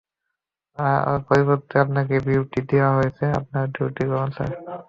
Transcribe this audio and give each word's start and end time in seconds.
তার 0.77 1.19
পরিবর্তে 1.27 1.75
আপনাকে 1.85 2.15
ডিউটি 2.25 2.59
দেয়া 2.69 2.89
হয়েছে 2.97 3.25
আপনার 3.39 3.65
ডিউটি 3.75 4.03
শুরু 4.03 4.11
করুন, 4.11 4.29
স্যার। 4.37 4.49